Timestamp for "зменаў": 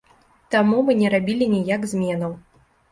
1.95-2.37